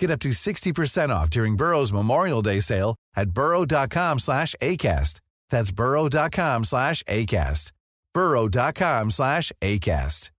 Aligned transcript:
Get 0.00 0.10
up 0.10 0.20
to 0.20 0.30
60% 0.30 1.10
off 1.10 1.28
during 1.30 1.56
Burrow's 1.56 1.92
Memorial 1.92 2.42
Day 2.42 2.60
sale 2.60 2.94
at 3.16 3.30
burrow.com 3.30 4.20
slash 4.20 4.54
ACAST. 4.62 5.20
That's 5.50 5.72
burrow.com 5.72 6.64
slash 6.64 7.02
ACAST. 7.04 7.72
burrow.com 8.14 9.10
slash 9.10 9.52
ACAST. 9.60 10.30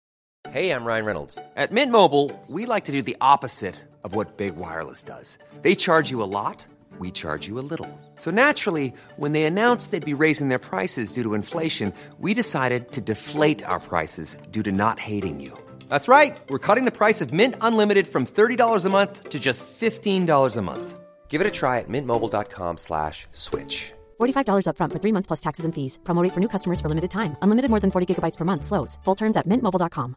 Hey, 0.52 0.72
I'm 0.72 0.86
Ryan 0.86 1.06
Reynolds. 1.06 1.38
At 1.58 1.72
Mint 1.72 1.92
Mobile, 1.92 2.32
we 2.48 2.66
like 2.66 2.86
to 2.86 2.92
do 2.94 3.02
the 3.02 3.18
opposite 3.20 3.76
of 4.04 4.16
what 4.16 4.38
Big 4.38 4.56
Wireless 4.56 5.04
does. 5.04 5.38
They 5.62 5.76
charge 5.76 6.10
you 6.10 6.24
a 6.24 6.32
lot, 6.32 6.66
we 6.98 7.12
charge 7.12 7.48
you 7.48 7.60
a 7.60 7.68
little. 7.72 7.88
So 8.16 8.32
naturally, 8.32 8.94
when 9.18 9.34
they 9.34 9.44
announced 9.44 9.92
they'd 9.92 10.04
be 10.04 10.14
raising 10.14 10.48
their 10.48 10.58
prices 10.58 11.12
due 11.12 11.24
to 11.24 11.34
inflation, 11.34 11.94
we 12.20 12.34
decided 12.34 12.92
to 12.94 13.02
deflate 13.02 13.64
our 13.64 13.80
prices 13.80 14.38
due 14.50 14.64
to 14.64 14.72
not 14.72 14.98
hating 14.98 15.42
you. 15.42 15.58
That's 15.90 16.08
right. 16.08 16.40
We're 16.50 16.66
cutting 16.68 16.86
the 16.86 16.98
price 17.02 17.22
of 17.22 17.32
Mint 17.32 17.56
Unlimited 17.62 18.08
from 18.08 18.26
$30 18.26 18.86
a 18.86 18.90
month 18.90 19.30
to 19.30 19.40
just 19.40 19.66
$15 19.80 20.58
a 20.58 20.62
month. 20.62 21.00
Give 21.28 21.42
it 21.42 21.48
a 21.48 21.52
try 21.52 21.80
at 21.80 21.88
mintmobile.com 21.88 22.78
slash 22.78 23.28
switch. 23.32 23.94
$45 24.20 24.66
upfront 24.66 24.94
for 24.94 25.00
three 25.00 25.14
months 25.14 25.28
plus 25.28 25.42
taxes 25.42 25.66
and 25.66 25.74
fees. 25.76 26.00
Promo 26.04 26.24
rate 26.24 26.34
for 26.34 26.40
new 26.40 26.50
customers 26.50 26.82
for 26.82 26.90
limited 26.90 27.12
time. 27.12 27.38
Unlimited 27.44 27.70
more 27.70 27.80
than 27.80 27.92
40 27.92 28.08
gigabytes 28.10 28.38
per 28.38 28.46
month. 28.46 28.66
Slows. 28.66 28.98
Full 29.04 29.16
terms 29.16 29.38
at 29.38 29.46
mintmobile.com. 29.46 30.16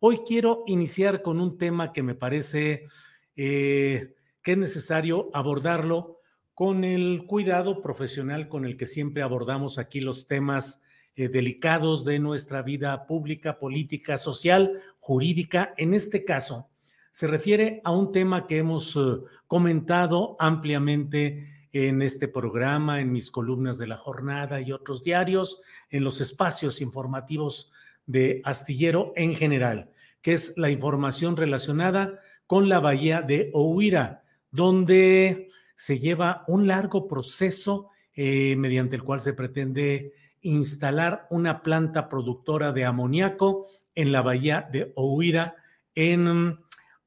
Hoy 0.00 0.18
quiero 0.24 0.62
iniciar 0.66 1.22
con 1.22 1.40
un 1.40 1.58
tema 1.58 1.92
que 1.92 2.04
me 2.04 2.14
parece 2.14 2.86
eh, 3.34 4.14
que 4.42 4.52
es 4.52 4.58
necesario 4.58 5.28
abordarlo 5.34 6.20
con 6.54 6.84
el 6.84 7.24
cuidado 7.26 7.82
profesional 7.82 8.48
con 8.48 8.64
el 8.64 8.76
que 8.76 8.86
siempre 8.86 9.22
abordamos 9.22 9.78
aquí 9.78 10.00
los 10.00 10.26
temas 10.26 10.82
eh, 11.18 11.28
delicados 11.28 12.04
de 12.04 12.20
nuestra 12.20 12.62
vida 12.62 13.04
pública, 13.04 13.58
política, 13.58 14.18
social, 14.18 14.80
jurídica. 15.00 15.74
En 15.76 15.92
este 15.92 16.24
caso, 16.24 16.68
se 17.10 17.26
refiere 17.26 17.80
a 17.82 17.90
un 17.90 18.12
tema 18.12 18.46
que 18.46 18.58
hemos 18.58 18.94
eh, 18.94 19.00
comentado 19.48 20.36
ampliamente 20.38 21.68
en 21.72 22.02
este 22.02 22.28
programa, 22.28 23.00
en 23.00 23.10
mis 23.10 23.32
columnas 23.32 23.78
de 23.78 23.88
la 23.88 23.96
jornada 23.96 24.60
y 24.60 24.70
otros 24.70 25.02
diarios, 25.02 25.60
en 25.90 26.04
los 26.04 26.20
espacios 26.20 26.80
informativos 26.80 27.72
de 28.06 28.40
Astillero 28.44 29.12
en 29.16 29.34
general, 29.34 29.90
que 30.22 30.34
es 30.34 30.56
la 30.56 30.70
información 30.70 31.36
relacionada 31.36 32.20
con 32.46 32.68
la 32.68 32.78
bahía 32.78 33.22
de 33.22 33.50
Ohuira, 33.54 34.22
donde 34.52 35.50
se 35.74 35.98
lleva 35.98 36.44
un 36.46 36.68
largo 36.68 37.08
proceso 37.08 37.88
eh, 38.14 38.54
mediante 38.54 38.94
el 38.94 39.02
cual 39.02 39.20
se 39.20 39.32
pretende 39.32 40.12
instalar 40.42 41.26
una 41.30 41.62
planta 41.62 42.08
productora 42.08 42.72
de 42.72 42.84
amoníaco 42.84 43.66
en 43.94 44.12
la 44.12 44.22
bahía 44.22 44.68
de 44.72 44.92
Ohuira, 44.94 45.56
en 45.94 46.58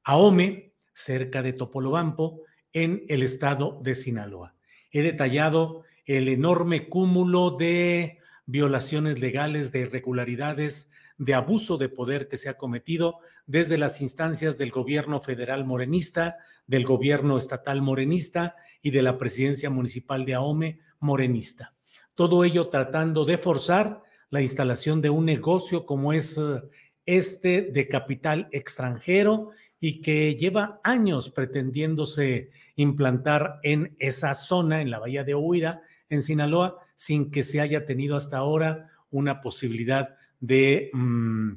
Ahome, 0.04 0.74
cerca 0.92 1.42
de 1.42 1.52
Topolobampo, 1.52 2.42
en 2.72 3.04
el 3.08 3.22
estado 3.22 3.80
de 3.82 3.94
Sinaloa. 3.94 4.54
He 4.90 5.02
detallado 5.02 5.84
el 6.04 6.28
enorme 6.28 6.88
cúmulo 6.88 7.52
de 7.52 8.18
violaciones 8.46 9.20
legales, 9.20 9.72
de 9.72 9.80
irregularidades, 9.80 10.90
de 11.16 11.34
abuso 11.34 11.78
de 11.78 11.88
poder 11.88 12.28
que 12.28 12.36
se 12.36 12.48
ha 12.48 12.58
cometido 12.58 13.20
desde 13.46 13.78
las 13.78 14.00
instancias 14.00 14.58
del 14.58 14.70
gobierno 14.70 15.20
federal 15.20 15.64
morenista, 15.64 16.36
del 16.66 16.84
gobierno 16.84 17.38
estatal 17.38 17.82
morenista 17.82 18.56
y 18.82 18.90
de 18.90 19.02
la 19.02 19.18
presidencia 19.18 19.70
municipal 19.70 20.24
de 20.24 20.34
Ahome 20.34 20.80
morenista 20.98 21.74
todo 22.14 22.44
ello 22.44 22.68
tratando 22.68 23.24
de 23.24 23.38
forzar 23.38 24.02
la 24.30 24.42
instalación 24.42 25.00
de 25.00 25.10
un 25.10 25.24
negocio 25.24 25.86
como 25.86 26.12
es 26.12 26.38
eh, 26.38 26.62
este 27.06 27.62
de 27.62 27.88
capital 27.88 28.48
extranjero 28.52 29.50
y 29.80 30.00
que 30.00 30.36
lleva 30.36 30.80
años 30.84 31.30
pretendiéndose 31.30 32.50
implantar 32.76 33.58
en 33.62 33.96
esa 33.98 34.34
zona, 34.34 34.80
en 34.80 34.90
la 34.90 34.98
bahía 34.98 35.24
de 35.24 35.34
Huira, 35.34 35.82
en 36.08 36.22
Sinaloa, 36.22 36.78
sin 36.94 37.30
que 37.30 37.42
se 37.42 37.60
haya 37.60 37.84
tenido 37.84 38.16
hasta 38.16 38.38
ahora 38.38 38.90
una 39.10 39.40
posibilidad 39.40 40.16
de 40.40 40.90
mm, 40.92 41.52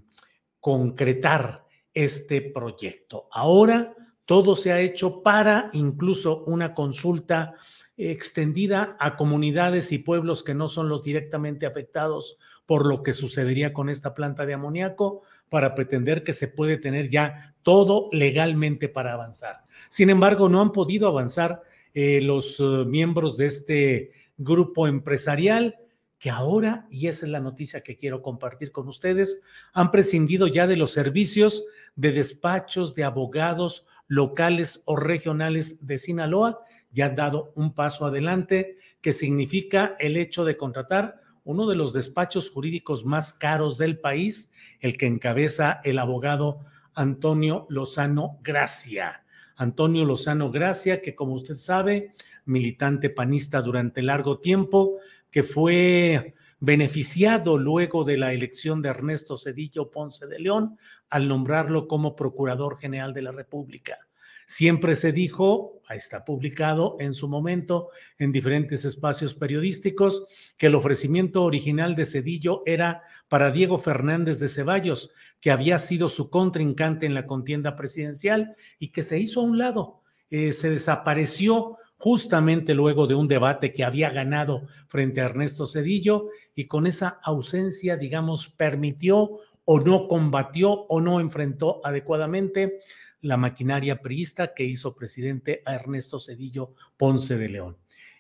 concretar 0.60 1.66
este 1.94 2.42
proyecto. 2.42 3.28
Ahora 3.32 3.96
todo 4.26 4.56
se 4.56 4.72
ha 4.72 4.80
hecho 4.80 5.22
para 5.22 5.70
incluso 5.74 6.44
una 6.46 6.74
consulta 6.74 7.54
extendida 7.98 8.98
a 9.00 9.16
comunidades 9.16 9.92
y 9.92 10.00
pueblos 10.00 10.44
que 10.44 10.54
no 10.54 10.68
son 10.68 10.90
los 10.90 11.04
directamente 11.04 11.66
afectados 11.66 12.38
por 12.66 12.86
lo 12.86 13.04
que 13.04 13.14
sucedería 13.14 13.74
con 13.74 13.90
esta 13.90 14.14
planta 14.14 14.46
de 14.46 14.54
amoníaco 14.54 15.22
para 15.50 15.76
pretender 15.76 16.24
que 16.24 16.34
se 16.34 16.48
puede 16.48 16.78
tener 16.78 17.10
ya 17.10 17.56
todo 17.64 18.10
legalmente 18.12 18.90
para 18.90 19.14
avanzar. 19.14 19.64
Sin 19.90 20.10
embargo, 20.10 20.50
no 20.50 20.62
han 20.62 20.72
podido 20.72 21.08
avanzar 21.08 21.62
eh, 21.94 22.22
los 22.22 22.60
eh, 22.60 22.64
miembros 22.86 23.38
de 23.38 23.46
este 23.46 24.12
grupo 24.38 24.88
empresarial 24.88 25.78
que 26.18 26.30
ahora, 26.30 26.88
y 26.90 27.08
esa 27.08 27.26
es 27.26 27.32
la 27.32 27.40
noticia 27.40 27.82
que 27.82 27.96
quiero 27.96 28.22
compartir 28.22 28.72
con 28.72 28.88
ustedes, 28.88 29.42
han 29.74 29.92
prescindido 29.92 30.48
ya 30.48 30.66
de 30.66 30.78
los 30.78 30.92
servicios 30.92 31.66
de 31.96 32.12
despachos 32.12 32.96
de 32.96 33.04
abogados 33.04 33.86
locales 34.08 34.82
o 34.86 34.96
regionales 34.96 35.86
de 35.86 35.98
Sinaloa 35.98 36.62
ya 36.96 37.08
han 37.08 37.16
dado 37.16 37.52
un 37.56 37.76
paso 37.76 38.06
adelante 38.06 38.78
que 39.02 39.12
significa 39.12 39.96
el 40.00 40.16
hecho 40.16 40.46
de 40.46 40.56
contratar 40.56 41.22
uno 41.44 41.68
de 41.68 41.76
los 41.76 41.94
despachos 41.94 42.50
jurídicos 42.50 43.06
más 43.06 43.34
caros 43.34 43.78
del 43.78 44.00
país, 44.00 44.52
el 44.80 44.98
que 44.98 45.06
encabeza 45.06 45.82
el 45.84 46.00
abogado 46.00 46.62
Antonio 46.96 47.68
Lozano 47.70 48.40
Gracia. 48.42 49.26
Antonio 49.58 50.06
Lozano 50.06 50.50
Gracia, 50.52 51.02
que 51.02 51.16
como 51.16 51.34
usted 51.34 51.58
sabe, 51.58 52.12
militante 52.46 53.10
panista 53.10 53.62
durante 53.62 54.02
largo 54.02 54.40
tiempo, 54.40 54.98
que 55.30 55.44
fue 55.44 56.34
beneficiado 56.62 57.58
luego 57.58 58.06
de 58.06 58.18
la 58.18 58.32
elección 58.34 58.82
de 58.82 58.90
Ernesto 58.90 59.38
Cedillo 59.38 59.92
Ponce 59.92 60.28
de 60.28 60.40
León 60.40 60.78
al 61.10 61.28
nombrarlo 61.28 61.88
como 61.88 62.16
Procurador 62.16 62.80
General 62.80 63.14
de 63.14 63.22
la 63.22 63.32
República. 63.34 64.05
Siempre 64.46 64.96
se 64.96 65.12
dijo, 65.12 65.82
está 65.90 66.26
publicado 66.26 66.98
en 67.00 67.14
su 67.14 67.28
momento 67.28 67.90
en 68.18 68.32
diferentes 68.32 68.86
espacios 68.86 69.36
periodísticos, 69.36 70.26
que 70.58 70.68
el 70.68 70.76
ofrecimiento 70.76 71.44
original 71.44 71.96
de 71.96 72.06
Cedillo 72.06 72.64
era 72.66 73.02
para 73.28 73.52
Diego 73.52 73.78
Fernández 73.78 74.40
de 74.40 74.50
Ceballos, 74.50 75.12
que 75.40 75.52
había 75.52 75.80
sido 75.80 76.10
su 76.10 76.30
contrincante 76.30 77.06
en 77.06 77.14
la 77.14 77.26
contienda 77.26 77.76
presidencial 77.76 78.56
y 78.80 78.90
que 78.90 79.04
se 79.04 79.20
hizo 79.20 79.42
a 79.42 79.44
un 79.44 79.58
lado. 79.58 80.02
Eh, 80.30 80.54
se 80.54 80.70
desapareció 80.70 81.78
justamente 81.98 82.74
luego 82.76 83.08
de 83.08 83.16
un 83.16 83.28
debate 83.28 83.74
que 83.74 83.84
había 83.84 84.10
ganado 84.10 84.68
frente 84.88 85.22
a 85.22 85.26
Ernesto 85.26 85.66
Cedillo 85.66 86.30
y 86.54 86.66
con 86.66 86.88
esa 86.88 87.20
ausencia, 87.24 87.96
digamos, 87.96 88.50
permitió 88.50 89.40
o 89.66 89.80
no 89.80 90.08
combatió 90.08 90.72
o 90.72 91.02
no 91.02 91.20
enfrentó 91.20 91.82
adecuadamente 91.84 92.80
la 93.26 93.38
maquinaria 93.38 94.02
priista 94.02 94.54
que 94.54 94.64
hizo 94.64 94.96
presidente 94.96 95.64
a 95.66 95.74
Ernesto 95.74 96.20
Cedillo 96.20 96.74
Ponce 96.96 97.38
de 97.38 97.50
León. 97.50 97.78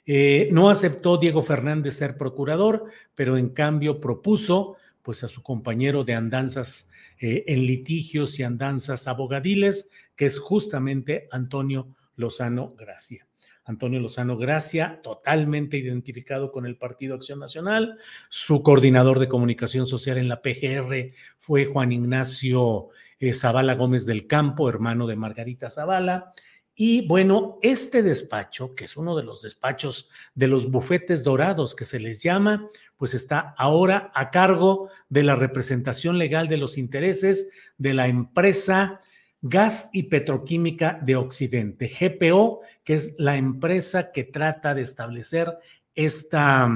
Eh, 0.07 0.49
no 0.51 0.69
aceptó 0.69 1.17
Diego 1.17 1.43
Fernández 1.43 1.95
ser 1.95 2.17
procurador, 2.17 2.85
pero 3.13 3.37
en 3.37 3.49
cambio 3.49 3.99
propuso 4.01 4.77
pues 5.03 5.23
a 5.23 5.27
su 5.27 5.43
compañero 5.43 6.03
de 6.03 6.15
andanzas 6.15 6.89
eh, 7.19 7.43
en 7.47 7.67
litigios 7.67 8.39
y 8.39 8.43
andanzas 8.43 9.07
abogadiles, 9.07 9.91
que 10.15 10.25
es 10.25 10.39
justamente 10.39 11.27
Antonio 11.31 11.95
Lozano 12.15 12.73
Gracia. 12.75 13.27
Antonio 13.65 13.99
Lozano 13.99 14.37
Gracia, 14.37 15.01
totalmente 15.01 15.77
identificado 15.77 16.51
con 16.51 16.65
el 16.65 16.77
Partido 16.77 17.15
Acción 17.15 17.39
Nacional. 17.39 17.97
Su 18.29 18.61
coordinador 18.61 19.19
de 19.19 19.27
comunicación 19.27 19.85
social 19.85 20.17
en 20.17 20.29
la 20.29 20.41
PGR 20.41 21.11
fue 21.37 21.65
Juan 21.65 21.91
Ignacio 21.91 22.89
eh, 23.19 23.33
Zavala 23.33 23.73
Gómez 23.73 24.05
del 24.05 24.27
Campo, 24.27 24.69
hermano 24.69 25.07
de 25.07 25.15
Margarita 25.15 25.69
Zavala. 25.69 26.33
Y 26.77 27.07
bueno, 27.07 27.57
este 27.61 28.03
despacho, 28.03 28.75
que 28.75 28.83
es 28.83 28.97
uno 28.97 29.15
de 29.15 29.23
los 29.23 29.41
despachos 29.41 30.09
de 30.35 30.47
los 30.47 30.69
bufetes 30.69 31.23
dorados 31.23 31.73
que 31.73 31.85
se 31.85 31.99
les 31.99 32.21
llama, 32.21 32.67
pues 32.97 33.13
está 33.13 33.55
ahora 33.57 34.11
a 34.13 34.29
cargo 34.29 34.89
de 35.07 35.23
la 35.23 35.37
representación 35.37 36.17
legal 36.17 36.49
de 36.49 36.57
los 36.57 36.77
intereses 36.77 37.49
de 37.77 37.93
la 37.93 38.07
empresa 38.07 38.99
Gas 39.47 39.91
y 39.93 40.03
Petroquímica 40.03 40.99
de 41.03 41.15
Occidente, 41.15 41.87
GPO, 41.87 42.61
que 42.83 42.95
es 42.95 43.13
la 43.19 43.37
empresa 43.37 44.11
que 44.11 44.23
trata 44.23 44.73
de 44.73 44.81
establecer 44.81 45.59
esta 45.93 46.67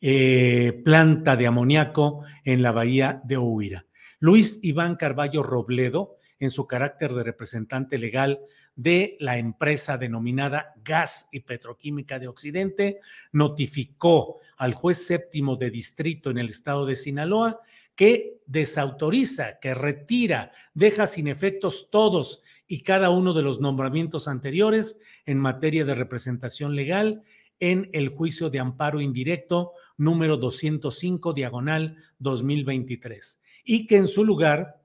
eh, 0.00 0.82
planta 0.84 1.36
de 1.36 1.46
amoníaco 1.46 2.24
en 2.44 2.62
la 2.62 2.72
bahía 2.72 3.20
de 3.22 3.38
Huira. 3.38 3.86
Luis 4.18 4.58
Iván 4.62 4.96
Carballo 4.96 5.44
Robledo, 5.44 6.16
en 6.40 6.50
su 6.50 6.66
carácter 6.66 7.12
de 7.14 7.22
representante 7.22 7.96
legal 7.96 8.40
de 8.74 9.16
la 9.20 9.38
empresa 9.38 9.96
denominada 9.96 10.74
Gas 10.82 11.28
y 11.30 11.40
Petroquímica 11.40 12.18
de 12.18 12.26
Occidente, 12.26 12.98
notificó 13.30 14.40
al 14.56 14.74
juez 14.74 15.06
séptimo 15.06 15.54
de 15.54 15.70
distrito 15.70 16.30
en 16.30 16.38
el 16.38 16.48
estado 16.48 16.86
de 16.86 16.96
Sinaloa 16.96 17.60
que 17.94 18.40
desautoriza, 18.46 19.58
que 19.60 19.74
retira, 19.74 20.52
deja 20.74 21.06
sin 21.06 21.28
efectos 21.28 21.88
todos 21.90 22.42
y 22.66 22.82
cada 22.82 23.10
uno 23.10 23.32
de 23.32 23.42
los 23.42 23.60
nombramientos 23.60 24.28
anteriores 24.28 24.98
en 25.26 25.38
materia 25.38 25.84
de 25.84 25.94
representación 25.94 26.74
legal 26.74 27.22
en 27.60 27.90
el 27.92 28.08
juicio 28.08 28.50
de 28.50 28.58
amparo 28.58 29.00
indirecto 29.00 29.72
número 29.96 30.36
205 30.36 31.32
diagonal 31.32 31.96
2023 32.18 33.40
y 33.64 33.86
que 33.86 33.96
en 33.96 34.06
su 34.06 34.24
lugar 34.24 34.80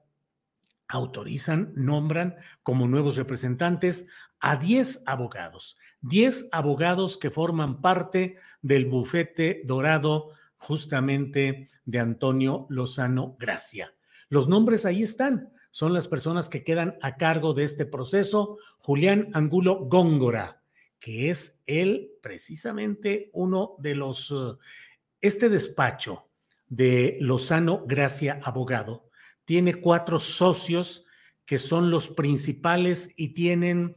autorizan, 0.88 1.72
nombran 1.76 2.36
como 2.62 2.88
nuevos 2.88 3.16
representantes 3.16 4.06
a 4.40 4.56
10 4.56 5.02
abogados, 5.06 5.76
10 6.02 6.48
abogados 6.52 7.18
que 7.18 7.30
forman 7.30 7.80
parte 7.80 8.36
del 8.62 8.86
bufete 8.86 9.62
dorado 9.64 10.32
justamente 10.60 11.66
de 11.84 11.98
Antonio 11.98 12.66
Lozano 12.68 13.36
Gracia. 13.40 13.92
Los 14.28 14.46
nombres 14.46 14.86
ahí 14.86 15.02
están, 15.02 15.52
son 15.72 15.92
las 15.92 16.06
personas 16.06 16.48
que 16.48 16.62
quedan 16.62 16.96
a 17.02 17.16
cargo 17.16 17.52
de 17.52 17.64
este 17.64 17.86
proceso. 17.86 18.58
Julián 18.78 19.30
Angulo 19.34 19.86
Góngora, 19.86 20.62
que 21.00 21.30
es 21.30 21.60
él 21.66 22.12
precisamente 22.22 23.30
uno 23.32 23.74
de 23.78 23.96
los, 23.96 24.30
eh, 24.30 24.56
este 25.20 25.48
despacho 25.48 26.28
de 26.68 27.18
Lozano 27.20 27.84
Gracia 27.86 28.40
Abogado 28.44 29.10
tiene 29.50 29.74
cuatro 29.74 30.20
socios 30.20 31.06
que 31.44 31.58
son 31.58 31.90
los 31.90 32.08
principales 32.08 33.12
y 33.16 33.34
tienen, 33.34 33.96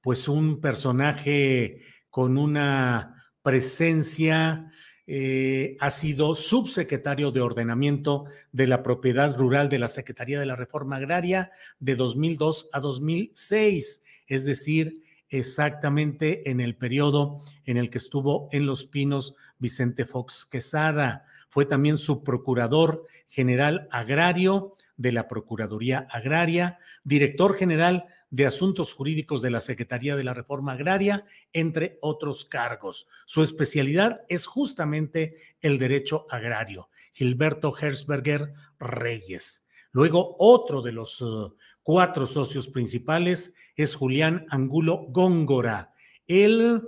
pues 0.00 0.28
un 0.28 0.60
personaje 0.60 1.82
con 2.08 2.38
una 2.38 3.32
presencia 3.42 4.70
eh, 5.12 5.76
ha 5.80 5.90
sido 5.90 6.36
subsecretario 6.36 7.32
de 7.32 7.40
Ordenamiento 7.40 8.26
de 8.52 8.68
la 8.68 8.84
Propiedad 8.84 9.36
Rural 9.36 9.68
de 9.68 9.80
la 9.80 9.88
Secretaría 9.88 10.38
de 10.38 10.46
la 10.46 10.54
Reforma 10.54 10.96
Agraria 10.96 11.50
de 11.80 11.96
2002 11.96 12.68
a 12.72 12.78
2006, 12.78 14.04
es 14.28 14.44
decir, 14.44 15.02
exactamente 15.30 16.50
en 16.50 16.60
el 16.60 16.76
periodo 16.76 17.40
en 17.64 17.76
el 17.76 17.88
que 17.88 17.98
estuvo 17.98 18.48
en 18.52 18.66
Los 18.66 18.86
Pinos 18.86 19.34
Vicente 19.58 20.04
Fox 20.04 20.44
Quesada. 20.44 21.24
Fue 21.48 21.64
también 21.64 21.96
subprocurador 21.96 23.06
general 23.28 23.88
agrario 23.90 24.76
de 24.96 25.12
la 25.12 25.28
Procuraduría 25.28 26.06
Agraria, 26.10 26.78
director 27.04 27.56
general 27.56 28.06
de 28.30 28.46
Asuntos 28.46 28.92
Jurídicos 28.92 29.42
de 29.42 29.50
la 29.50 29.60
Secretaría 29.60 30.14
de 30.14 30.24
la 30.24 30.34
Reforma 30.34 30.72
Agraria, 30.72 31.24
entre 31.52 31.98
otros 32.00 32.44
cargos. 32.44 33.08
Su 33.24 33.42
especialidad 33.42 34.24
es 34.28 34.46
justamente 34.46 35.34
el 35.60 35.78
derecho 35.78 36.26
agrario. 36.30 36.90
Gilberto 37.12 37.74
Herzberger 37.76 38.52
Reyes. 38.78 39.66
Luego, 39.92 40.36
otro 40.38 40.82
de 40.82 40.92
los 40.92 41.20
uh, 41.20 41.54
cuatro 41.82 42.26
socios 42.26 42.68
principales 42.68 43.54
es 43.74 43.94
Julián 43.94 44.46
Angulo 44.50 45.06
Góngora. 45.08 45.92
Él 46.26 46.82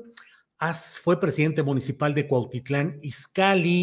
fue 1.02 1.18
presidente 1.18 1.62
municipal 1.62 2.14
de 2.14 2.28
Cuautitlán, 2.28 2.98
Izcalli. 3.02 3.82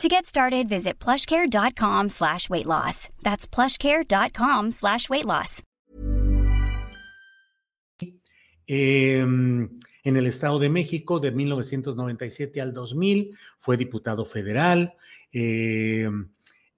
To 0.00 0.08
get 0.08 0.24
started, 0.24 0.66
visit 0.66 0.98
plushcare.com 0.98 2.08
slash 2.08 2.48
weight 2.48 2.64
loss. 2.64 3.10
That's 3.22 3.46
plushcare.com 3.46 4.70
slash 4.70 5.10
weight 5.10 5.26
loss. 5.26 5.62
Eh, 8.66 9.18
en 9.18 10.16
el 10.16 10.26
Estado 10.26 10.58
de 10.58 10.70
México, 10.70 11.20
de 11.20 11.32
1997 11.32 12.62
al 12.62 12.72
2000, 12.72 13.36
fue 13.58 13.76
diputado 13.76 14.24
federal, 14.24 14.94
eh, 15.34 16.08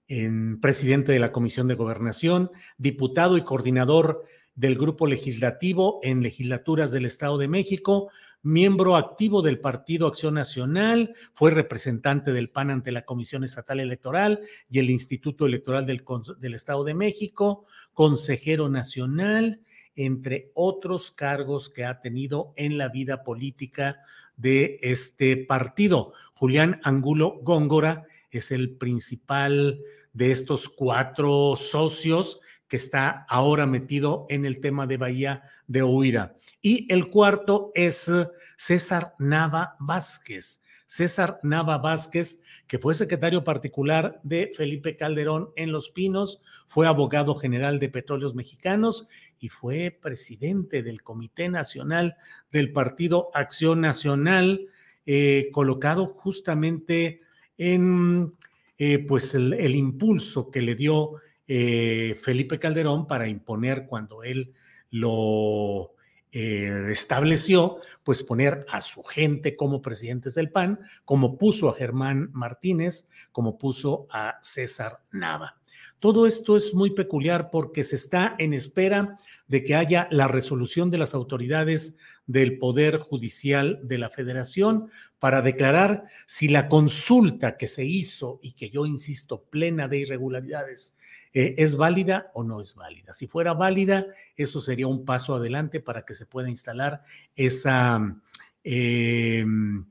en 0.09 0.59
presidente 0.59 1.13
de 1.13 1.19
la 1.19 1.31
Comisión 1.31 1.69
de 1.69 1.75
Gobernación, 1.75 2.51
diputado 2.77 3.37
y 3.37 3.43
coordinador 3.43 4.25
del 4.55 4.77
Grupo 4.77 5.07
Legislativo 5.07 6.01
en 6.03 6.23
legislaturas 6.23 6.91
del 6.91 7.05
Estado 7.05 7.37
de 7.37 7.47
México, 7.47 8.11
miembro 8.43 8.97
activo 8.97 9.41
del 9.41 9.59
Partido 9.59 10.05
Acción 10.05 10.35
Nacional, 10.35 11.15
fue 11.31 11.51
representante 11.51 12.33
del 12.33 12.49
PAN 12.49 12.69
ante 12.69 12.91
la 12.91 13.05
Comisión 13.05 13.43
Estatal 13.43 13.79
Electoral 13.79 14.41
y 14.69 14.79
el 14.79 14.89
Instituto 14.89 15.45
Electoral 15.45 15.85
del, 15.85 16.53
Estado 16.53 16.83
de 16.83 16.93
México, 16.93 17.65
consejero 17.93 18.69
nacional, 18.69 19.61
entre 19.95 20.51
otros 20.53 21.11
cargos 21.11 21.69
que 21.69 21.85
ha 21.85 22.01
tenido 22.01 22.53
en 22.57 22.77
la 22.77 22.89
vida 22.89 23.23
política 23.23 23.97
de 24.35 24.79
este 24.81 25.37
partido. 25.37 26.13
Julián 26.33 26.81
Angulo 26.83 27.39
Góngora 27.43 28.05
es 28.29 28.51
el 28.51 28.75
principal 28.75 29.79
de 30.11 30.31
estos 30.31 30.67
cuatro 30.69 31.55
socios 31.55 32.39
que 32.73 32.77
está 32.77 33.27
ahora 33.29 33.67
metido 33.67 34.25
en 34.29 34.45
el 34.45 34.59
tema 34.59 34.87
de 34.87 34.97
Bahía 34.97 35.43
de 35.67 35.83
Huira. 35.83 36.33
Y 36.59 36.91
el 36.91 37.11
cuarto 37.11 37.71
es 37.75 38.11
César 38.57 39.13
Nava 39.19 39.75
Vázquez. 39.79 40.63
César 40.87 41.39
Nava 41.43 41.77
Vázquez, 41.77 42.41
que 42.65 42.79
fue 42.79 42.95
secretario 42.95 43.43
particular 43.43 44.19
de 44.23 44.51
Felipe 44.57 44.95
Calderón 44.95 45.51
en 45.55 45.71
Los 45.71 45.91
Pinos, 45.91 46.41
fue 46.65 46.87
abogado 46.87 47.35
general 47.35 47.77
de 47.77 47.89
Petróleos 47.89 48.33
Mexicanos 48.33 49.07
y 49.37 49.49
fue 49.49 49.95
presidente 50.01 50.81
del 50.81 51.03
Comité 51.03 51.49
Nacional 51.49 52.15
del 52.51 52.71
Partido 52.71 53.29
Acción 53.35 53.81
Nacional, 53.81 54.65
eh, 55.05 55.49
colocado 55.51 56.07
justamente 56.07 57.21
en 57.55 58.31
eh, 58.79 58.97
pues 58.97 59.35
el, 59.35 59.75
impulso 59.75 60.49
que 60.49 60.63
le 60.63 60.73
dio 60.73 61.21
eh, 61.47 62.15
Felipe 62.21 62.59
Calderón 62.59 63.07
para 63.07 63.27
imponer 63.27 63.85
cuando 63.85 64.23
él 64.23 64.53
lo 64.89 65.93
eh, 66.31 66.87
estableció, 66.89 67.77
pues 68.03 68.23
poner 68.23 68.65
a 68.69 68.81
su 68.81 69.03
gente 69.03 69.55
como 69.55 69.81
presidentes 69.81 70.35
del 70.35 70.51
PAN, 70.51 70.79
como 71.05 71.37
puso 71.37 71.69
a 71.69 71.73
Germán 71.73 72.29
Martínez, 72.33 73.07
como 73.31 73.57
puso 73.57 74.07
a 74.09 74.39
César 74.41 75.03
Nava. 75.11 75.61
Todo 76.03 76.27
esto 76.27 76.57
es 76.57 76.73
muy 76.73 76.89
peculiar 76.89 77.49
porque 77.49 77.85
se 77.85 77.95
está 77.95 78.35
en 78.37 78.53
espera 78.53 79.15
de 79.47 79.63
que 79.63 79.73
haya 79.73 80.09
la 80.11 80.27
resolución 80.27 80.91
de 80.91 80.97
las 80.97 81.13
autoridades 81.13 81.95
del 82.27 82.57
Poder 82.57 82.97
Judicial 82.97 83.79
de 83.83 83.99
la 83.99 84.09
Federación 84.09 84.89
para 85.17 85.41
declarar 85.41 86.03
si 86.27 86.49
la 86.49 86.67
consulta 86.67 87.55
que 87.55 87.67
se 87.67 87.85
hizo 87.85 88.41
y 88.43 88.51
que 88.51 88.69
yo 88.69 88.85
insisto 88.85 89.43
plena 89.43 89.87
de 89.87 89.99
irregularidades 89.99 90.97
eh, 91.33 91.55
¿Es 91.57 91.77
válida 91.77 92.31
o 92.33 92.43
no 92.43 92.59
es 92.59 92.75
válida? 92.75 93.13
Si 93.13 93.27
fuera 93.27 93.53
válida, 93.53 94.05
eso 94.35 94.59
sería 94.59 94.87
un 94.87 95.05
paso 95.05 95.33
adelante 95.35 95.79
para 95.79 96.03
que 96.03 96.15
se 96.15 96.25
pueda 96.25 96.49
instalar 96.49 97.01
esa, 97.33 98.13
em, 98.61 99.85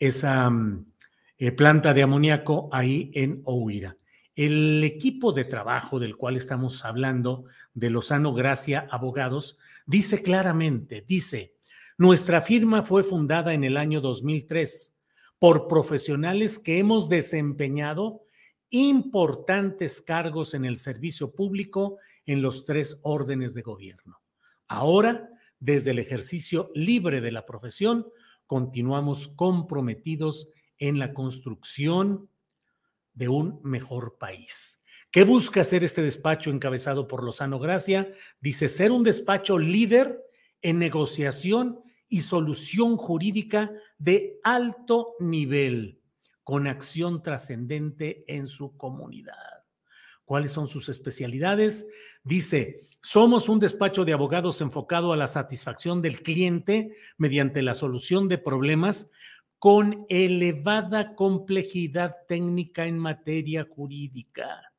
esa 0.00 0.50
eh, 1.38 1.52
planta 1.52 1.94
de 1.94 2.02
amoníaco 2.02 2.68
ahí 2.72 3.12
en 3.14 3.42
Ohuira. 3.44 3.96
El 4.36 4.84
equipo 4.84 5.32
de 5.32 5.46
trabajo 5.46 5.98
del 5.98 6.18
cual 6.18 6.36
estamos 6.36 6.84
hablando, 6.84 7.44
de 7.72 7.88
Lozano 7.88 8.34
Gracia 8.34 8.86
Abogados, 8.90 9.58
dice 9.86 10.20
claramente, 10.20 11.02
dice, 11.06 11.54
nuestra 11.96 12.42
firma 12.42 12.82
fue 12.82 13.02
fundada 13.02 13.54
en 13.54 13.64
el 13.64 13.78
año 13.78 14.02
2003 14.02 14.94
por 15.38 15.68
profesionales 15.68 16.58
que 16.58 16.78
hemos 16.78 17.08
desempeñado 17.08 18.20
importantes 18.68 20.02
cargos 20.02 20.52
en 20.52 20.66
el 20.66 20.76
servicio 20.76 21.32
público 21.32 21.96
en 22.26 22.42
los 22.42 22.66
tres 22.66 23.00
órdenes 23.02 23.54
de 23.54 23.62
gobierno. 23.62 24.20
Ahora, 24.68 25.30
desde 25.60 25.92
el 25.92 25.98
ejercicio 25.98 26.70
libre 26.74 27.22
de 27.22 27.32
la 27.32 27.46
profesión, 27.46 28.06
continuamos 28.46 29.28
comprometidos 29.28 30.50
en 30.78 30.98
la 30.98 31.14
construcción 31.14 32.28
de 33.16 33.28
un 33.28 33.60
mejor 33.64 34.18
país. 34.18 34.78
¿Qué 35.10 35.24
busca 35.24 35.62
hacer 35.62 35.82
este 35.82 36.02
despacho 36.02 36.50
encabezado 36.50 37.08
por 37.08 37.24
Lozano 37.24 37.58
Gracia? 37.58 38.12
Dice 38.40 38.68
ser 38.68 38.92
un 38.92 39.02
despacho 39.02 39.58
líder 39.58 40.22
en 40.62 40.78
negociación 40.78 41.80
y 42.08 42.20
solución 42.20 42.96
jurídica 42.96 43.72
de 43.98 44.38
alto 44.44 45.14
nivel 45.18 46.00
con 46.44 46.68
acción 46.68 47.22
trascendente 47.22 48.24
en 48.28 48.46
su 48.46 48.76
comunidad. 48.76 49.34
¿Cuáles 50.24 50.52
son 50.52 50.68
sus 50.68 50.88
especialidades? 50.88 51.86
Dice, 52.22 52.80
somos 53.00 53.48
un 53.48 53.58
despacho 53.58 54.04
de 54.04 54.12
abogados 54.12 54.60
enfocado 54.60 55.12
a 55.12 55.16
la 55.16 55.28
satisfacción 55.28 56.02
del 56.02 56.22
cliente 56.22 56.90
mediante 57.16 57.62
la 57.62 57.74
solución 57.74 58.28
de 58.28 58.38
problemas 58.38 59.10
con 59.58 60.06
elevada 60.08 61.14
complejidad 61.14 62.14
técnica 62.28 62.86
en 62.86 62.98
materia 62.98 63.66
jurídica. 63.68 64.72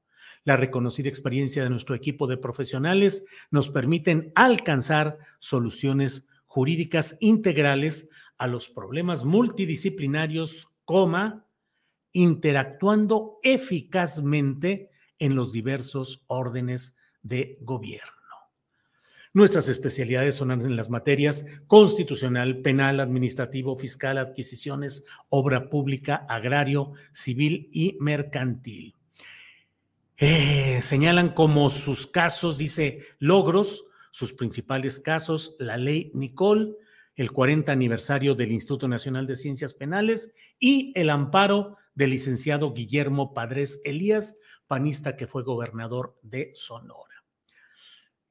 La 0.43 0.55
reconocida 0.55 1.09
experiencia 1.09 1.63
de 1.63 1.69
nuestro 1.69 1.95
equipo 1.95 2.27
de 2.27 2.37
profesionales 2.37 3.25
nos 3.51 3.69
permiten 3.69 4.31
alcanzar 4.35 5.17
soluciones 5.39 6.25
jurídicas 6.45 7.17
integrales 7.19 8.09
a 8.37 8.47
los 8.47 8.69
problemas 8.69 9.25
multidisciplinarios, 9.25 10.75
coma, 10.85 11.45
interactuando 12.13 13.39
eficazmente 13.43 14.89
en 15.19 15.35
los 15.35 15.51
diversos 15.51 16.23
órdenes 16.27 16.95
de 17.21 17.57
gobierno. 17.61 18.16
Nuestras 19.37 19.69
especialidades 19.69 20.33
son 20.33 20.49
en 20.49 20.75
las 20.75 20.89
materias 20.89 21.45
constitucional, 21.67 22.63
penal, 22.63 22.99
administrativo, 22.99 23.75
fiscal, 23.75 24.17
adquisiciones, 24.17 25.05
obra 25.29 25.69
pública, 25.69 26.25
agrario, 26.27 26.93
civil 27.11 27.69
y 27.71 27.97
mercantil. 27.99 28.95
Eh, 30.17 30.79
señalan 30.81 31.35
como 31.35 31.69
sus 31.69 32.07
casos, 32.07 32.57
dice, 32.57 33.05
logros, 33.19 33.85
sus 34.09 34.33
principales 34.33 34.99
casos, 34.99 35.55
la 35.59 35.77
ley 35.77 36.09
Nicole, 36.15 36.73
el 37.15 37.31
40 37.31 37.71
aniversario 37.71 38.33
del 38.33 38.51
Instituto 38.51 38.87
Nacional 38.87 39.27
de 39.27 39.35
Ciencias 39.35 39.75
Penales 39.75 40.33
y 40.57 40.91
el 40.95 41.11
amparo 41.11 41.77
del 41.93 42.09
licenciado 42.09 42.73
Guillermo 42.73 43.35
Padres 43.35 43.81
Elías, 43.85 44.35
panista 44.65 45.15
que 45.15 45.27
fue 45.27 45.43
gobernador 45.43 46.17
de 46.23 46.49
Sonora. 46.55 47.16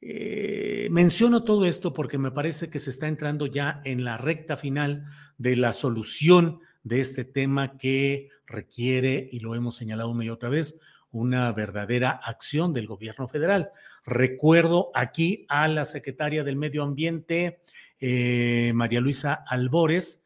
Eh, 0.01 0.89
menciono 0.91 1.43
todo 1.43 1.67
esto 1.67 1.93
porque 1.93 2.19
me 2.19 2.31
parece 2.31 2.69
que 2.69 2.79
se 2.79 2.91
está 2.91 3.09
entrando 3.09 3.47
ya 3.47 3.81
en 3.85 4.05
la 4.05 4.17
recta 4.17 4.57
final 4.57 5.05
de 5.39 5.57
la 5.57 5.73
solución 5.73 6.61
de 6.85 7.01
este 7.01 7.25
tema 7.25 7.77
que 7.77 8.29
requiere, 8.47 9.29
y 9.33 9.41
lo 9.41 9.55
hemos 9.55 9.77
señalado 9.77 10.11
una 10.11 10.25
y 10.25 10.31
otra 10.31 10.49
vez, 10.49 10.79
una 11.11 11.51
verdadera 11.53 12.11
acción 12.11 12.73
del 12.73 12.87
gobierno 12.87 13.27
federal. 13.27 13.71
Recuerdo 14.05 14.91
aquí 14.95 15.47
a 15.49 15.67
la 15.67 15.85
secretaria 15.85 16.45
del 16.45 16.57
Medio 16.57 16.83
Ambiente, 16.83 17.61
eh, 17.99 18.73
María 18.75 19.01
Luisa 19.01 19.45
Albores, 19.47 20.26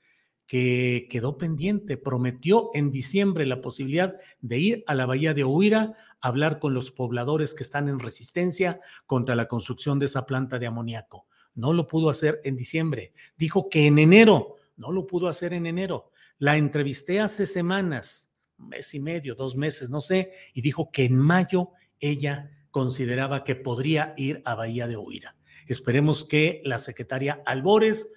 que 0.50 1.06
quedó 1.08 1.38
pendiente. 1.38 1.96
Prometió 1.96 2.70
en 2.74 2.90
diciembre 2.90 3.46
la 3.46 3.60
posibilidad 3.60 4.16
de 4.40 4.58
ir 4.58 4.84
a 4.88 4.96
la 4.96 5.06
bahía 5.06 5.32
de 5.32 5.44
Huira 5.44 5.94
a 6.20 6.26
hablar 6.26 6.58
con 6.58 6.74
los 6.74 6.90
pobladores 6.90 7.54
que 7.54 7.62
están 7.62 7.88
en 7.88 8.00
resistencia 8.00 8.80
contra 9.06 9.36
la 9.36 9.46
construcción 9.46 10.00
de 10.00 10.06
esa 10.06 10.26
planta 10.26 10.58
de 10.58 10.66
amoníaco. 10.66 11.28
No 11.54 11.72
lo 11.72 11.86
pudo 11.86 12.10
hacer 12.10 12.40
en 12.42 12.56
diciembre. 12.56 13.12
Dijo 13.38 13.68
que 13.68 13.86
en 13.86 14.00
enero, 14.00 14.56
no 14.76 14.90
lo 14.90 15.06
pudo 15.06 15.28
hacer 15.28 15.52
en 15.52 15.66
enero. 15.66 16.10
La 16.38 16.56
entrevisté 16.56 17.20
hace 17.20 17.46
semanas, 17.46 18.32
mes 18.58 18.92
y 18.92 18.98
medio, 18.98 19.36
dos 19.36 19.54
meses, 19.54 19.88
no 19.88 20.00
sé, 20.00 20.32
y 20.52 20.62
dijo 20.62 20.90
que 20.90 21.04
en 21.04 21.16
mayo 21.16 21.70
ella 22.00 22.50
consideraba 22.72 23.44
que 23.44 23.54
podría 23.54 24.14
ir 24.16 24.42
a 24.44 24.56
Bahía 24.56 24.88
de 24.88 24.96
Huira. 24.96 25.36
Esperemos 25.68 26.24
que 26.24 26.60
la 26.64 26.80
secretaria 26.80 27.40
Albores 27.46 28.10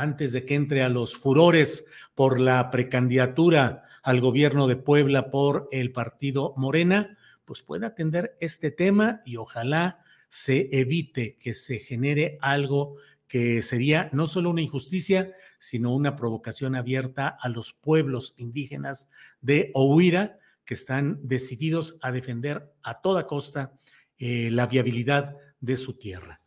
antes 0.00 0.32
de 0.32 0.44
que 0.44 0.54
entre 0.54 0.82
a 0.82 0.88
los 0.88 1.16
furores 1.16 1.86
por 2.14 2.40
la 2.40 2.70
precandidatura 2.70 3.84
al 4.02 4.20
gobierno 4.20 4.66
de 4.66 4.76
Puebla 4.76 5.30
por 5.30 5.68
el 5.72 5.92
partido 5.92 6.54
Morena, 6.56 7.16
pues 7.44 7.62
pueda 7.62 7.88
atender 7.88 8.36
este 8.40 8.70
tema 8.70 9.22
y 9.24 9.36
ojalá 9.36 10.02
se 10.28 10.68
evite 10.72 11.36
que 11.38 11.54
se 11.54 11.78
genere 11.78 12.38
algo 12.40 12.96
que 13.26 13.62
sería 13.62 14.08
no 14.12 14.26
solo 14.26 14.50
una 14.50 14.62
injusticia, 14.62 15.32
sino 15.58 15.94
una 15.94 16.16
provocación 16.16 16.74
abierta 16.74 17.28
a 17.28 17.48
los 17.48 17.72
pueblos 17.72 18.34
indígenas 18.38 19.10
de 19.40 19.70
Ohuira, 19.74 20.38
que 20.64 20.74
están 20.74 21.18
decididos 21.22 21.98
a 22.02 22.10
defender 22.12 22.72
a 22.82 23.00
toda 23.00 23.26
costa 23.26 23.72
eh, 24.18 24.50
la 24.50 24.66
viabilidad 24.66 25.36
de 25.60 25.76
su 25.76 25.94
tierra. 25.94 26.40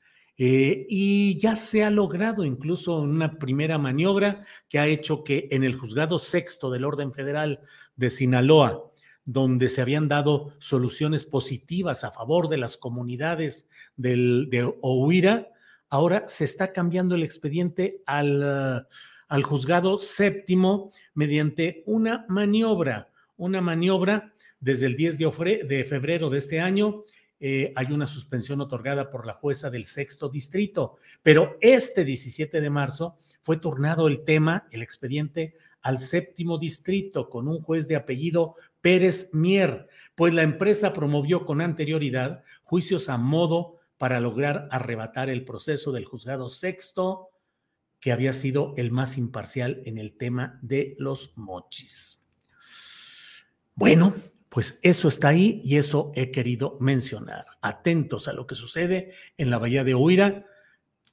Eh, 0.44 0.88
y 0.90 1.38
ya 1.38 1.56
se 1.56 1.84
ha 1.84 1.92
logrado 1.92 2.44
incluso 2.44 3.00
una 3.00 3.38
primera 3.38 3.78
maniobra 3.78 4.44
que 4.68 4.80
ha 4.80 4.88
hecho 4.88 5.24
que 5.24 5.48
en 5.52 5.64
el 5.64 5.76
juzgado 5.76 6.18
sexto 6.18 6.72
del 6.72 6.84
orden 6.84 7.14
federal 7.14 7.60
de 7.96 8.10
Sinaloa, 8.10 8.92
donde 9.24 9.70
se 9.70 9.84
habían 9.84 10.08
dado 10.08 10.56
soluciones 10.58 11.26
positivas 11.26 12.04
a 12.04 12.10
favor 12.10 12.48
de 12.48 12.58
las 12.58 12.76
comunidades 12.76 13.70
de 13.98 14.74
Ohuira, 14.82 15.48
ahora 15.90 16.24
se 16.28 16.46
está 16.46 16.74
cambiando 16.74 17.14
el 17.14 17.22
expediente 17.22 18.02
al, 18.08 18.88
juzgado 19.44 20.00
séptimo 20.00 20.90
mediante 21.14 21.84
una 21.86 22.26
maniobra, 22.30 23.12
una 23.38 23.62
maniobra 23.62 24.34
desde 24.60 24.88
el 24.88 24.96
10 24.96 25.20
de, 25.20 25.66
de 25.70 25.84
febrero 25.84 26.32
de 26.32 26.40
este 26.40 26.60
año 26.60 27.04
eh, 27.44 27.74
hay 27.76 27.88
una 27.92 28.06
suspensión 28.06 28.62
otorgada 28.62 29.10
por 29.10 29.26
la 29.26 29.34
jueza 29.34 29.72
del 29.72 29.86
sexto 29.86 30.30
distrito, 30.30 30.98
pero 31.24 31.58
este 31.60 32.06
17 32.06 32.62
de 32.62 32.70
marzo 32.70 33.18
fue 33.42 33.58
turnado 33.58 34.08
el 34.08 34.24
tema, 34.24 34.68
el 34.70 34.84
expediente, 34.84 35.56
al 35.82 35.98
séptimo 35.98 36.60
distrito 36.60 37.30
con 37.32 37.48
un 37.48 37.60
juez 37.60 37.88
de 37.88 37.96
apellido 37.96 38.54
Pérez 38.80 39.32
Mier, 39.34 39.88
pues 40.14 40.36
la 40.36 40.44
empresa 40.44 40.94
promovió 40.94 41.44
con 41.44 41.62
anterioridad 41.62 42.44
juicios 42.62 43.10
a 43.10 43.18
modo 43.18 43.78
para 43.98 44.20
lograr 44.20 44.68
arrebatar 44.70 45.32
el 45.32 45.44
proceso 45.44 45.92
del 45.92 46.06
juzgado 46.06 46.48
sexto 46.48 47.30
que 48.00 48.12
había 48.12 48.34
sido 48.34 48.76
el 48.78 48.92
más 48.92 49.18
imparcial 49.18 49.82
en 49.86 49.98
el 49.98 50.16
tema 50.16 50.60
de 50.62 50.96
los 51.00 51.36
mochis. 51.40 52.28
Bueno, 53.74 54.14
pues 54.52 54.80
eso 54.82 55.08
está 55.08 55.30
ahí 55.30 55.62
y 55.64 55.78
eso 55.78 56.12
he 56.14 56.30
querido 56.30 56.78
mencionar. 56.82 57.46
Atentos 57.62 58.28
a 58.28 58.34
lo 58.34 58.46
que 58.46 58.56
sucede 58.56 59.14
en 59.38 59.50
la 59.50 59.58
Bahía 59.58 59.86
de 59.86 59.96
Huira, 59.96 60.46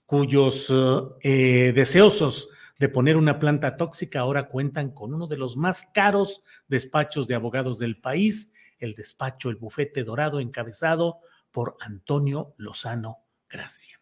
cuyos 0.06 0.74
eh, 1.22 1.72
deseosos 1.72 2.48
de 2.80 2.88
poner 2.88 3.16
una 3.16 3.38
planta 3.38 3.76
tóxica 3.76 4.20
ahora 4.20 4.48
cuentan 4.48 4.90
con 4.90 5.14
uno 5.14 5.28
de 5.28 5.36
los 5.36 5.56
más 5.56 5.84
caros 5.94 6.42
despachos 6.66 7.28
de 7.28 7.36
abogados 7.36 7.78
del 7.78 8.00
país, 8.00 8.52
el 8.80 8.96
despacho 8.96 9.50
El 9.50 9.56
Bufete 9.56 10.02
Dorado, 10.02 10.40
encabezado 10.40 11.20
por 11.52 11.76
Antonio 11.78 12.54
Lozano 12.56 13.18
Gracia. 13.48 14.00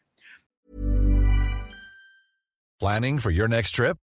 Planning 2.78 3.20
for 3.20 3.30
your 3.30 3.50
next 3.50 3.74
trip? 3.74 3.98